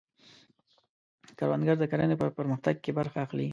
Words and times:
کروندګر 1.37 1.75
د 1.79 1.83
کرنې 1.91 2.15
په 2.21 2.27
پرمختګ 2.39 2.75
کې 2.83 2.91
برخه 2.99 3.17
اخلي 3.25 3.47